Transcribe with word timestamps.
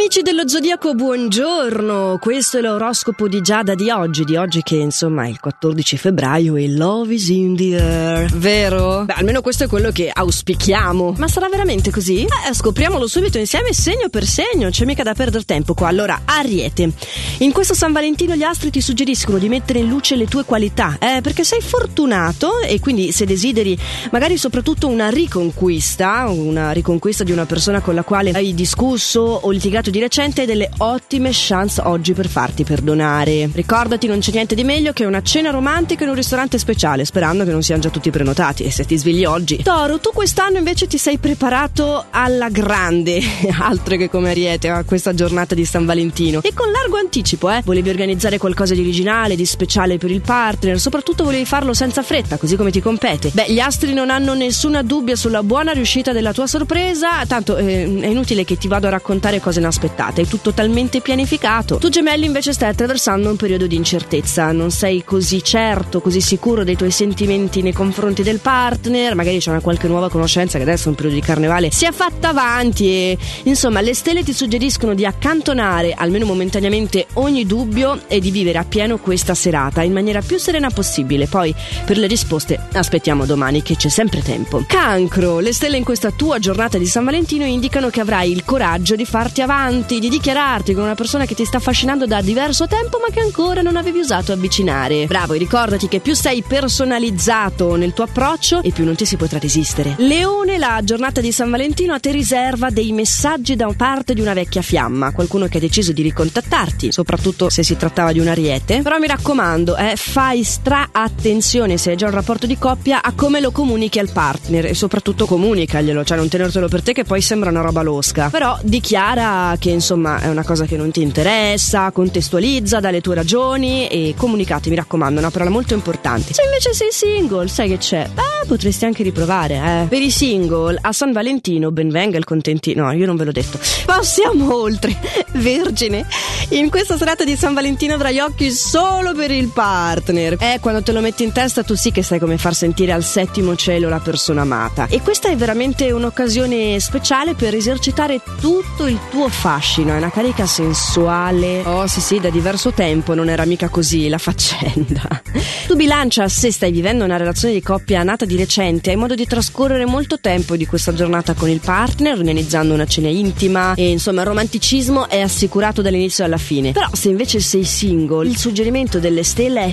Amici 0.00 0.22
dello 0.22 0.46
Zodiaco, 0.46 0.94
buongiorno! 0.94 2.18
Questo 2.20 2.58
è 2.58 2.60
l'oroscopo 2.60 3.26
di 3.26 3.40
Giada 3.40 3.74
di 3.74 3.90
oggi, 3.90 4.22
di 4.22 4.36
oggi 4.36 4.62
che 4.62 4.76
insomma 4.76 5.24
è 5.24 5.28
il 5.28 5.40
14 5.40 5.96
febbraio 5.96 6.54
e 6.54 6.68
Love 6.68 7.14
is 7.14 7.28
in 7.30 7.56
the 7.56 7.76
air. 7.76 8.32
Vero? 8.36 9.02
Beh, 9.04 9.14
almeno 9.14 9.40
questo 9.40 9.64
è 9.64 9.66
quello 9.66 9.90
che 9.90 10.08
auspichiamo. 10.14 11.16
Ma 11.18 11.26
sarà 11.26 11.48
veramente 11.48 11.90
così? 11.90 12.22
Eh, 12.22 12.54
scopriamolo 12.54 13.08
subito 13.08 13.38
insieme, 13.38 13.72
segno 13.72 14.08
per 14.08 14.24
segno, 14.24 14.70
c'è 14.70 14.84
mica 14.84 15.02
da 15.02 15.14
perdere 15.14 15.42
tempo 15.42 15.74
qua. 15.74 15.88
Allora, 15.88 16.20
Ariete. 16.24 16.92
In 17.38 17.50
questo 17.50 17.74
San 17.74 17.90
Valentino 17.90 18.36
gli 18.36 18.44
astri 18.44 18.70
ti 18.70 18.80
suggeriscono 18.80 19.38
di 19.38 19.48
mettere 19.48 19.80
in 19.80 19.88
luce 19.88 20.14
le 20.14 20.26
tue 20.26 20.44
qualità, 20.44 20.96
eh, 21.00 21.22
perché 21.22 21.42
sei 21.42 21.60
fortunato 21.60 22.60
e 22.60 22.78
quindi 22.78 23.10
se 23.10 23.26
desideri 23.26 23.76
magari 24.12 24.36
soprattutto 24.38 24.86
una 24.86 25.08
riconquista, 25.08 26.28
una 26.28 26.70
riconquista 26.70 27.24
di 27.24 27.32
una 27.32 27.46
persona 27.46 27.80
con 27.80 27.96
la 27.96 28.04
quale 28.04 28.30
hai 28.30 28.54
discusso 28.54 29.20
o 29.20 29.50
litigato 29.50 29.86
di 29.90 29.98
recente 29.98 30.46
delle 30.46 30.68
ottime 30.78 31.30
chance 31.32 31.80
oggi 31.84 32.12
per 32.12 32.28
farti 32.28 32.64
perdonare. 32.64 33.48
Ricordati, 33.52 34.06
non 34.06 34.18
c'è 34.18 34.32
niente 34.32 34.54
di 34.54 34.64
meglio 34.64 34.92
che 34.92 35.04
una 35.04 35.22
cena 35.22 35.50
romantica 35.50 36.04
in 36.04 36.10
un 36.10 36.14
ristorante 36.14 36.58
speciale, 36.58 37.04
sperando 37.04 37.44
che 37.44 37.50
non 37.50 37.62
siano 37.62 37.80
già 37.80 37.88
tutti 37.88 38.10
prenotati. 38.10 38.64
E 38.64 38.70
se 38.70 38.84
ti 38.84 38.96
svegli 38.96 39.24
oggi. 39.24 39.62
Toro, 39.62 39.98
tu 39.98 40.10
quest'anno 40.12 40.58
invece 40.58 40.86
ti 40.86 40.98
sei 40.98 41.18
preparato 41.18 42.04
alla 42.10 42.50
grande, 42.50 43.20
altro 43.58 43.96
che 43.96 44.08
come 44.08 44.30
Ariete, 44.30 44.68
a 44.68 44.84
questa 44.84 45.14
giornata 45.14 45.54
di 45.54 45.64
San 45.64 45.86
Valentino. 45.86 46.40
E 46.42 46.52
con 46.54 46.70
largo 46.70 46.96
anticipo, 46.96 47.50
eh. 47.50 47.62
Volevi 47.64 47.88
organizzare 47.88 48.38
qualcosa 48.38 48.74
di 48.74 48.80
originale, 48.80 49.36
di 49.36 49.46
speciale 49.46 49.98
per 49.98 50.10
il 50.10 50.20
partner, 50.20 50.78
soprattutto 50.78 51.24
volevi 51.24 51.44
farlo 51.44 51.74
senza 51.74 52.02
fretta, 52.02 52.36
così 52.36 52.56
come 52.56 52.70
ti 52.70 52.80
compete. 52.80 53.30
Beh, 53.32 53.50
gli 53.50 53.60
astri 53.60 53.94
non 53.94 54.10
hanno 54.10 54.34
nessuna 54.34 54.82
dubbia 54.82 55.16
sulla 55.16 55.42
buona 55.42 55.72
riuscita 55.72 56.12
della 56.12 56.32
tua 56.32 56.46
sorpresa, 56.46 57.24
tanto 57.26 57.56
eh, 57.56 57.82
è 58.00 58.06
inutile 58.06 58.44
che 58.44 58.56
ti 58.56 58.68
vado 58.68 58.86
a 58.86 58.90
raccontare 58.90 59.40
cose 59.40 59.58
inaspettate 59.58 59.77
inaspettate, 59.78 60.22
è 60.22 60.26
tutto 60.26 60.52
talmente 60.52 61.00
pianificato. 61.00 61.78
Tu 61.78 61.88
gemelli 61.88 62.26
invece 62.26 62.52
stai 62.52 62.70
attraversando 62.70 63.30
un 63.30 63.36
periodo 63.36 63.66
di 63.66 63.76
incertezza, 63.76 64.50
non 64.52 64.70
sei 64.70 65.04
così 65.04 65.42
certo, 65.42 66.00
così 66.00 66.20
sicuro 66.20 66.64
dei 66.64 66.76
tuoi 66.76 66.90
sentimenti 66.90 67.62
nei 67.62 67.72
confronti 67.72 68.22
del 68.22 68.40
partner, 68.40 69.14
magari 69.14 69.38
c'è 69.38 69.50
una 69.50 69.60
qualche 69.60 69.86
nuova 69.86 70.10
conoscenza 70.10 70.58
che 70.58 70.64
adesso 70.64 70.86
è 70.86 70.88
un 70.88 70.94
periodo 70.94 71.14
di 71.16 71.22
carnevale 71.22 71.70
si 71.70 71.84
è 71.84 71.92
fatta 71.92 72.30
avanti 72.30 72.88
e 72.88 73.18
insomma 73.44 73.80
le 73.80 73.94
stelle 73.94 74.24
ti 74.24 74.32
suggeriscono 74.32 74.94
di 74.94 75.06
accantonare 75.06 75.94
almeno 75.96 76.26
momentaneamente 76.26 77.06
ogni 77.14 77.46
dubbio 77.46 78.00
e 78.08 78.20
di 78.20 78.30
vivere 78.30 78.58
appieno 78.58 78.98
questa 78.98 79.34
serata 79.34 79.82
in 79.82 79.92
maniera 79.92 80.20
più 80.20 80.38
serena 80.38 80.70
possibile. 80.70 81.26
Poi 81.26 81.54
per 81.84 81.98
le 81.98 82.06
risposte 82.06 82.58
aspettiamo 82.72 83.24
domani 83.26 83.62
che 83.62 83.76
c'è 83.76 83.88
sempre 83.88 84.22
tempo. 84.22 84.64
Cancro, 84.66 85.38
le 85.38 85.52
stelle 85.52 85.76
in 85.76 85.84
questa 85.84 86.10
tua 86.10 86.38
giornata 86.38 86.78
di 86.78 86.86
San 86.86 87.04
Valentino 87.04 87.44
indicano 87.44 87.90
che 87.90 88.00
avrai 88.00 88.32
il 88.32 88.44
coraggio 88.44 88.96
di 88.96 89.04
farti 89.04 89.40
avanti 89.40 89.67
avanti, 89.68 89.98
di 89.98 90.08
dichiararti 90.08 90.72
con 90.72 90.82
una 90.82 90.94
persona 90.94 91.26
che 91.26 91.34
ti 91.34 91.44
sta 91.44 91.58
affascinando 91.58 92.06
da 92.06 92.22
diverso 92.22 92.66
tempo 92.66 92.98
ma 92.98 93.12
che 93.12 93.20
ancora 93.20 93.60
non 93.60 93.76
avevi 93.76 93.98
usato 93.98 94.32
avvicinare. 94.32 95.06
Bravo, 95.06 95.34
e 95.34 95.38
ricordati 95.38 95.88
che 95.88 96.00
più 96.00 96.14
sei 96.14 96.42
personalizzato 96.42 97.76
nel 97.76 97.92
tuo 97.92 98.04
approccio 98.04 98.62
e 98.62 98.70
più 98.70 98.84
non 98.84 98.94
ti 98.94 99.04
si 99.04 99.16
potrà 99.16 99.38
resistere. 99.38 99.94
Leone, 99.98 100.56
la 100.56 100.80
giornata 100.82 101.20
di 101.20 101.32
San 101.32 101.50
Valentino 101.50 101.92
a 101.92 102.00
te 102.00 102.10
riserva 102.10 102.70
dei 102.70 102.92
messaggi 102.92 103.56
da 103.56 103.66
parte 103.76 104.14
di 104.14 104.20
una 104.22 104.32
vecchia 104.32 104.62
fiamma, 104.62 105.12
qualcuno 105.12 105.46
che 105.46 105.58
ha 105.58 105.60
deciso 105.60 105.92
di 105.92 106.02
ricontattarti, 106.02 106.90
soprattutto 106.90 107.50
se 107.50 107.62
si 107.62 107.76
trattava 107.76 108.12
di 108.12 108.20
un 108.20 108.28
ariete. 108.28 108.80
Però 108.82 108.98
mi 108.98 109.06
raccomando, 109.06 109.76
eh, 109.76 109.96
fai 109.96 110.42
stra 110.44 110.88
attenzione 110.92 111.76
se 111.76 111.90
hai 111.90 111.96
già 111.96 112.06
un 112.06 112.12
rapporto 112.12 112.46
di 112.46 112.56
coppia 112.56 113.02
a 113.02 113.12
come 113.12 113.40
lo 113.40 113.50
comunichi 113.50 113.98
al 113.98 114.10
partner 114.10 114.66
e 114.66 114.74
soprattutto 114.74 115.26
comunicaglielo, 115.26 116.04
cioè 116.04 116.16
non 116.16 116.28
tenertelo 116.28 116.68
per 116.68 116.82
te 116.82 116.92
che 116.92 117.04
poi 117.04 117.20
sembra 117.20 117.50
una 117.50 117.60
roba 117.60 117.82
losca. 117.82 118.30
Però 118.30 118.58
dichiara 118.62 119.56
che 119.58 119.70
insomma 119.70 120.20
è 120.20 120.28
una 120.28 120.44
cosa 120.44 120.64
che 120.64 120.76
non 120.76 120.90
ti 120.90 121.02
interessa, 121.02 121.90
contestualizza 121.90 122.80
dalle 122.80 123.00
tue 123.00 123.14
ragioni 123.14 123.86
e 123.88 124.14
comunicate, 124.16 124.70
mi 124.70 124.76
raccomando, 124.76 125.16
è 125.16 125.22
una 125.22 125.30
parola 125.30 125.50
molto 125.50 125.74
importante. 125.74 126.32
Se 126.32 126.42
invece 126.42 126.72
sei 126.72 126.88
single, 126.90 127.48
sai 127.48 127.68
che 127.68 127.78
c'è? 127.78 128.08
Beh, 128.12 128.27
potresti 128.48 128.84
anche 128.84 129.04
riprovare, 129.04 129.54
eh. 129.54 129.86
Per 129.86 130.02
i 130.02 130.10
single, 130.10 130.78
a 130.80 130.92
San 130.92 131.12
Valentino, 131.12 131.70
ben 131.70 131.90
venga 131.90 132.18
il 132.18 132.24
contentino. 132.24 132.86
No, 132.86 132.92
io 132.92 133.06
non 133.06 133.16
ve 133.16 133.24
l'ho 133.24 133.32
detto. 133.32 133.58
Passiamo 133.84 134.56
oltre. 134.56 134.96
Vergine, 135.32 136.06
in 136.50 136.70
questa 136.70 136.96
serata 136.96 137.24
di 137.24 137.36
San 137.36 137.54
Valentino 137.54 137.94
avrai 137.94 138.18
occhi 138.18 138.50
solo 138.50 139.14
per 139.14 139.30
il 139.30 139.48
partner. 139.48 140.36
Eh, 140.40 140.58
quando 140.60 140.82
te 140.82 140.92
lo 140.92 141.00
metti 141.00 141.22
in 141.22 141.32
testa 141.32 141.62
tu 141.62 141.74
sì 141.74 141.92
che 141.92 142.02
sai 142.02 142.18
come 142.18 142.38
far 142.38 142.54
sentire 142.54 142.92
al 142.92 143.04
settimo 143.04 143.54
cielo 143.54 143.88
la 143.88 144.00
persona 144.00 144.40
amata. 144.40 144.86
E 144.88 145.00
questa 145.00 145.28
è 145.28 145.36
veramente 145.36 145.90
un'occasione 145.92 146.80
speciale 146.80 147.34
per 147.34 147.54
esercitare 147.54 148.20
tutto 148.40 148.86
il 148.86 148.98
tuo 149.10 149.28
fascino, 149.28 149.92
è 149.92 149.96
una 149.98 150.10
carica 150.10 150.46
sensuale. 150.46 151.62
Oh 151.64 151.86
sì 151.86 152.00
sì, 152.00 152.18
da 152.18 152.30
diverso 152.30 152.72
tempo 152.72 153.14
non 153.14 153.28
era 153.28 153.44
mica 153.44 153.68
così 153.68 154.08
la 154.08 154.18
faccenda. 154.18 155.22
Tu 155.68 155.76
bilancia 155.76 156.26
se 156.28 156.50
stai 156.50 156.72
vivendo 156.72 157.04
una 157.04 157.18
relazione 157.18 157.52
di 157.52 157.60
coppia 157.60 158.02
nata 158.02 158.24
di 158.24 158.36
recente, 158.38 158.90
hai 158.90 158.96
modo 158.96 159.14
di 159.14 159.26
trascorrere 159.26 159.84
molto 159.84 160.18
tempo 160.20 160.56
di 160.56 160.64
questa 160.64 160.94
giornata 160.94 161.34
con 161.34 161.50
il 161.50 161.60
partner, 161.60 162.16
organizzando 162.16 162.72
una 162.72 162.86
cena 162.86 163.08
intima 163.08 163.74
e 163.74 163.90
insomma 163.90 164.20
il 164.22 164.28
romanticismo 164.28 165.08
è 165.08 165.20
assicurato 165.20 165.82
dall'inizio 165.82 166.24
alla 166.24 166.38
fine. 166.38 166.72
Però 166.72 166.88
se 166.92 167.08
invece 167.08 167.40
sei 167.40 167.64
single, 167.64 168.28
il 168.28 168.38
suggerimento 168.38 168.98
delle 168.98 169.24
stelle 169.24 169.64
è 169.64 169.72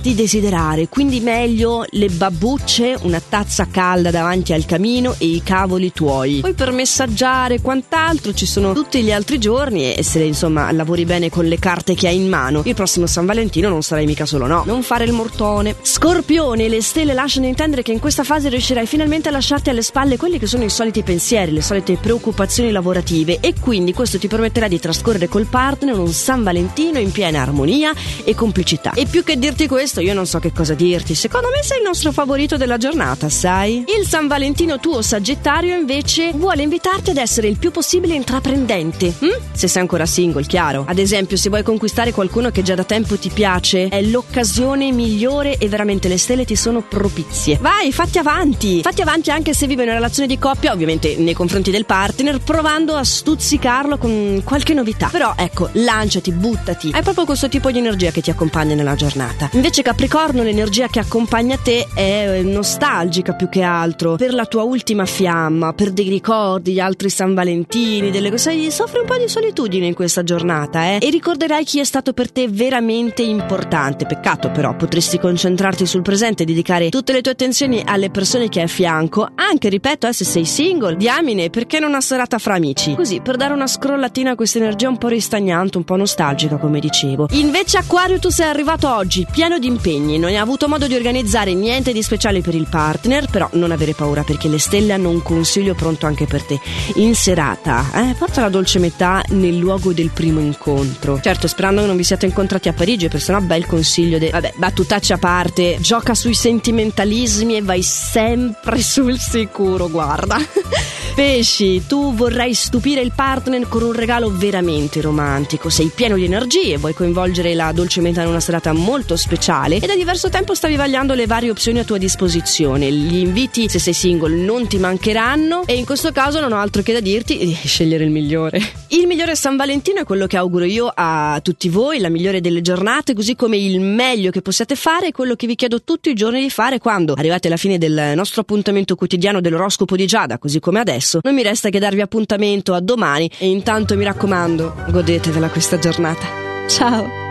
fatti 0.00 0.14
desiderare, 0.14 0.88
quindi 0.88 1.20
meglio 1.20 1.84
le 1.90 2.08
babbucce, 2.08 2.96
una 3.02 3.20
tazza 3.20 3.66
calda 3.70 4.10
davanti 4.10 4.54
al 4.54 4.64
camino 4.64 5.14
e 5.18 5.26
i 5.26 5.42
cavoli 5.44 5.92
tuoi. 5.92 6.40
Poi 6.40 6.54
per 6.54 6.72
messaggiare 6.72 7.60
quant'altro 7.60 8.32
ci 8.32 8.46
sono 8.46 8.72
tutti 8.72 9.02
gli 9.02 9.12
altri 9.12 9.38
giorni 9.38 9.92
e 9.92 10.02
se 10.02 10.22
insomma 10.22 10.72
lavori 10.72 11.04
bene 11.04 11.28
con 11.28 11.44
le 11.44 11.58
carte 11.58 11.94
che 11.94 12.08
hai 12.08 12.16
in 12.16 12.28
mano, 12.30 12.62
il 12.64 12.74
prossimo 12.74 13.06
San 13.06 13.26
Valentino 13.26 13.68
non 13.68 13.82
sarai 13.82 14.06
mica 14.06 14.24
solo 14.24 14.46
no. 14.46 14.62
Non 14.64 14.82
fare 14.82 15.04
il 15.04 15.12
mortone. 15.12 15.76
Scorpione, 15.82 16.68
le 16.68 16.80
stelle 16.80 17.12
lasciano 17.12 17.46
intendere 17.46 17.82
che 17.82 17.92
in 17.92 18.00
questa 18.00 18.24
fase 18.24 18.48
riuscirai 18.48 18.86
finalmente 18.86 19.28
a 19.28 19.32
lasciarti 19.32 19.68
alle 19.68 19.82
spalle 19.82 20.16
quelli 20.16 20.38
che 20.38 20.46
sono 20.46 20.64
i 20.64 20.70
soliti 20.70 21.02
pensieri, 21.02 21.52
le 21.52 21.60
solite 21.60 21.98
preoccupazioni 22.00 22.70
lavorative 22.70 23.38
e 23.40 23.52
quindi 23.60 23.92
questo 23.92 24.18
ti 24.18 24.28
permetterà 24.28 24.66
di 24.66 24.80
trascorrere 24.80 25.28
col 25.28 25.44
partner 25.44 25.98
un 25.98 26.12
San 26.12 26.42
Valentino 26.42 26.98
in 26.98 27.12
piena 27.12 27.42
armonia 27.42 27.92
e 28.24 28.34
complicità. 28.34 28.92
E 28.94 29.04
più 29.04 29.22
che 29.22 29.38
dirti 29.38 29.68
questo, 29.68 29.88
io 29.98 30.14
non 30.14 30.26
so 30.26 30.38
che 30.38 30.52
cosa 30.52 30.74
dirti. 30.74 31.16
Secondo 31.16 31.48
me 31.48 31.64
sei 31.64 31.78
il 31.78 31.84
nostro 31.84 32.12
favorito 32.12 32.56
della 32.56 32.76
giornata, 32.76 33.28
sai? 33.28 33.84
Il 33.98 34.06
San 34.06 34.28
Valentino 34.28 34.78
tuo 34.78 35.02
Sagittario 35.02 35.76
invece 35.76 36.30
vuole 36.34 36.62
invitarti 36.62 37.10
ad 37.10 37.16
essere 37.16 37.48
il 37.48 37.58
più 37.58 37.72
possibile 37.72 38.14
intraprendente. 38.14 39.12
Hm? 39.18 39.28
Se 39.52 39.66
sei 39.66 39.82
ancora 39.82 40.06
single, 40.06 40.44
chiaro. 40.44 40.84
Ad 40.86 40.98
esempio, 40.98 41.36
se 41.36 41.48
vuoi 41.48 41.64
conquistare 41.64 42.12
qualcuno 42.12 42.50
che 42.50 42.62
già 42.62 42.76
da 42.76 42.84
tempo 42.84 43.18
ti 43.18 43.30
piace, 43.30 43.88
è 43.88 44.00
l'occasione 44.02 44.92
migliore 44.92 45.58
e 45.58 45.68
veramente 45.68 46.06
le 46.06 46.18
stelle 46.18 46.44
ti 46.44 46.54
sono 46.54 46.82
propizie. 46.82 47.58
Vai, 47.60 47.90
fatti 47.92 48.18
avanti! 48.18 48.82
Fatti 48.82 49.02
avanti 49.02 49.30
anche 49.30 49.54
se 49.54 49.66
vivi 49.66 49.82
una 49.82 49.94
relazione 49.94 50.28
di 50.28 50.38
coppia, 50.38 50.72
ovviamente 50.72 51.16
nei 51.16 51.34
confronti 51.34 51.70
del 51.70 51.86
partner, 51.86 52.38
provando 52.40 52.94
a 52.94 53.02
stuzzicarlo 53.02 53.98
con 53.98 54.42
qualche 54.44 54.74
novità. 54.74 55.08
Però 55.10 55.34
ecco, 55.36 55.68
lanciati, 55.72 56.30
buttati. 56.32 56.90
Hai 56.92 57.02
proprio 57.02 57.24
questo 57.24 57.48
tipo 57.48 57.70
di 57.70 57.78
energia 57.78 58.10
che 58.10 58.20
ti 58.20 58.30
accompagna 58.30 58.74
nella 58.74 58.94
giornata. 58.94 59.48
Invece 59.52 59.79
Capricorno, 59.82 60.42
l'energia 60.42 60.88
che 60.88 61.00
accompagna 61.00 61.56
te 61.56 61.86
è 61.94 62.38
eh, 62.38 62.42
nostalgica 62.42 63.34
più 63.34 63.48
che 63.48 63.62
altro 63.62 64.16
per 64.16 64.34
la 64.34 64.46
tua 64.46 64.62
ultima 64.62 65.04
fiamma, 65.04 65.72
per 65.72 65.90
dei 65.90 66.08
ricordi, 66.08 66.72
gli 66.72 66.80
altri 66.80 67.10
San 67.10 67.34
Valentini, 67.34 68.10
delle 68.10 68.30
cose. 68.30 68.70
Soffri 68.70 69.00
un 69.00 69.06
po' 69.06 69.16
di 69.16 69.28
solitudine 69.28 69.86
in 69.86 69.94
questa 69.94 70.22
giornata, 70.22 70.84
eh? 70.84 70.98
E 71.00 71.10
ricorderai 71.10 71.64
chi 71.64 71.80
è 71.80 71.84
stato 71.84 72.12
per 72.12 72.30
te 72.30 72.48
veramente 72.48 73.22
importante. 73.22 74.06
Peccato 74.06 74.50
però, 74.50 74.76
potresti 74.76 75.18
concentrarti 75.18 75.86
sul 75.86 76.02
presente 76.02 76.42
e 76.42 76.46
dedicare 76.46 76.88
tutte 76.88 77.12
le 77.12 77.20
tue 77.20 77.32
attenzioni 77.32 77.82
alle 77.84 78.10
persone 78.10 78.48
che 78.48 78.60
hai 78.60 78.64
a 78.66 78.68
fianco, 78.68 79.28
anche, 79.34 79.68
ripeto, 79.68 80.06
eh, 80.06 80.12
se 80.12 80.24
sei 80.24 80.44
single, 80.44 80.96
diamine, 80.96 81.50
perché 81.50 81.78
non 81.78 81.90
una 81.90 82.00
serata 82.00 82.38
fra 82.38 82.54
amici? 82.54 82.94
Così, 82.94 83.20
per 83.20 83.36
dare 83.36 83.52
una 83.52 83.66
scrollatina 83.66 84.32
a 84.32 84.34
questa 84.34 84.58
energia 84.58 84.88
un 84.88 84.98
po' 84.98 85.08
ristagnante, 85.08 85.78
un 85.78 85.84
po' 85.84 85.96
nostalgica, 85.96 86.56
come 86.56 86.80
dicevo. 86.80 87.28
Invece 87.30 87.78
Aquario 87.78 88.18
tu 88.18 88.30
sei 88.30 88.48
arrivato 88.48 88.92
oggi, 88.92 89.26
pieno 89.30 89.58
di 89.58 89.68
impegni, 89.70 90.18
non 90.18 90.30
hai 90.30 90.36
avuto 90.36 90.68
modo 90.68 90.86
di 90.86 90.94
organizzare 90.94 91.54
niente 91.54 91.92
di 91.92 92.02
speciale 92.02 92.40
per 92.40 92.54
il 92.54 92.66
partner, 92.68 93.28
però 93.30 93.48
non 93.52 93.70
avere 93.70 93.94
paura 93.94 94.22
perché 94.22 94.48
le 94.48 94.58
stelle 94.58 94.92
hanno 94.92 95.10
un 95.10 95.22
consiglio 95.22 95.74
pronto 95.74 96.06
anche 96.06 96.26
per 96.26 96.42
te. 96.42 96.60
In 96.96 97.14
serata, 97.14 97.86
eh, 97.94 98.14
porta 98.18 98.42
la 98.42 98.48
dolce 98.48 98.78
metà 98.78 99.22
nel 99.28 99.56
luogo 99.56 99.92
del 99.92 100.10
primo 100.10 100.40
incontro. 100.40 101.20
Certo, 101.20 101.46
sperando 101.46 101.80
che 101.80 101.86
non 101.86 101.96
vi 101.96 102.04
siate 102.04 102.26
incontrati 102.26 102.68
a 102.68 102.72
Parigi, 102.72 103.08
perché 103.08 103.24
sennò 103.24 103.40
bel 103.40 103.66
consiglio 103.66 104.18
di... 104.18 104.28
Vabbè, 104.28 104.54
battutaccia 104.56 105.14
a 105.14 105.18
parte, 105.18 105.78
gioca 105.80 106.14
sui 106.14 106.34
sentimentalismi 106.34 107.56
e 107.56 107.62
vai 107.62 107.82
sempre 107.82 108.82
sul 108.82 109.18
sicuro, 109.18 109.88
guarda. 109.88 110.36
Pesci, 111.14 111.86
tu 111.86 112.14
vorrai 112.14 112.54
stupire 112.54 113.02
il 113.02 113.12
partner 113.14 113.68
con 113.68 113.82
un 113.82 113.92
regalo 113.92 114.34
veramente 114.34 115.00
romantico. 115.00 115.68
Sei 115.68 115.92
pieno 115.94 116.16
di 116.16 116.24
energie, 116.24 116.78
vuoi 116.78 116.94
coinvolgere 116.94 117.54
la 117.54 117.72
dolce 117.72 117.88
dolcemente 117.90 118.20
in 118.20 118.28
una 118.28 118.38
serata 118.38 118.72
molto 118.72 119.16
speciale 119.16 119.78
e 119.78 119.86
da 119.86 119.96
diverso 119.96 120.28
tempo 120.28 120.54
stavi 120.54 120.76
vagliando 120.76 121.14
le 121.14 121.26
varie 121.26 121.50
opzioni 121.50 121.80
a 121.80 121.84
tua 121.84 121.98
disposizione. 121.98 122.92
Gli 122.92 123.16
inviti, 123.16 123.68
se 123.68 123.80
sei 123.80 123.92
single, 123.92 124.36
non 124.36 124.68
ti 124.68 124.78
mancheranno 124.78 125.64
e 125.66 125.74
in 125.74 125.84
questo 125.84 126.12
caso 126.12 126.38
non 126.38 126.52
ho 126.52 126.56
altro 126.56 126.82
che 126.82 126.92
da 126.92 127.00
dirti 127.00 127.36
di 127.36 127.52
scegliere 127.52 128.04
il 128.04 128.10
migliore. 128.10 128.60
Il 128.88 129.08
migliore 129.08 129.34
San 129.34 129.56
Valentino 129.56 130.00
è 130.00 130.04
quello 130.04 130.28
che 130.28 130.36
auguro 130.36 130.64
io 130.64 130.90
a 130.94 131.40
tutti 131.42 131.68
voi, 131.68 131.98
la 131.98 132.08
migliore 132.08 132.40
delle 132.40 132.60
giornate, 132.60 133.12
così 133.12 133.34
come 133.34 133.56
il 133.56 133.80
meglio 133.80 134.30
che 134.30 134.40
possiate 134.40 134.76
fare 134.76 135.08
è 135.08 135.12
quello 135.12 135.34
che 135.34 135.48
vi 135.48 135.56
chiedo 135.56 135.82
tutti 135.82 136.10
i 136.10 136.14
giorni 136.14 136.40
di 136.40 136.50
fare 136.50 136.78
quando 136.78 137.14
arrivate 137.14 137.48
alla 137.48 137.56
fine 137.56 137.76
del 137.76 138.12
nostro 138.14 138.42
appuntamento 138.42 138.94
quotidiano 138.94 139.40
dell'oroscopo 139.40 139.96
di 139.96 140.06
Giada, 140.06 140.38
così 140.38 140.60
come 140.60 140.78
adesso 140.78 141.09
adesso. 141.10 141.20
Non 141.22 141.34
mi 141.34 141.42
resta 141.42 141.70
che 141.70 141.78
darvi 141.78 142.00
appuntamento 142.00 142.74
a 142.74 142.80
domani 142.80 143.28
e 143.38 143.48
intanto 143.48 143.96
mi 143.96 144.04
raccomando, 144.04 144.84
godetevela 144.88 145.48
questa 145.48 145.78
giornata. 145.78 146.26
Ciao! 146.68 147.29